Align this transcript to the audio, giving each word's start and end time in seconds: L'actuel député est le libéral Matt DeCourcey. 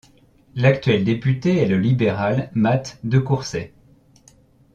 L'actuel 0.55 1.03
député 1.05 1.57
est 1.61 1.67
le 1.67 1.77
libéral 1.77 2.49
Matt 2.55 2.97
DeCourcey. 3.03 3.71